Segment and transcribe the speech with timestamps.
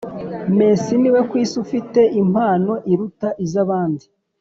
[0.57, 4.05] messi niwe ku isi ufite impano iruta izabandi